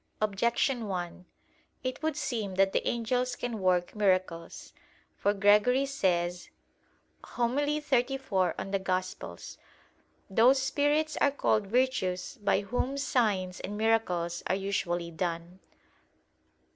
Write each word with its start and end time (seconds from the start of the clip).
Objection 0.19 0.87
1: 0.87 1.25
It 1.83 2.01
would 2.01 2.17
seem 2.17 2.55
that 2.55 2.73
the 2.73 2.87
angels 2.87 3.35
can 3.35 3.59
work 3.59 3.93
miracles. 3.95 4.73
For 5.15 5.31
Gregory 5.31 5.85
says 5.85 6.49
(Hom. 7.23 7.57
xxxiv 7.57 8.55
in 8.57 8.71
Evang.): 8.71 9.57
"Those 10.27 10.59
spirits 10.59 11.17
are 11.17 11.29
called 11.29 11.67
virtues 11.67 12.39
by 12.43 12.61
whom 12.61 12.97
signs 12.97 13.59
and 13.59 13.77
miracles 13.77 14.41
are 14.47 14.55
usually 14.55 15.11
done." 15.11 15.59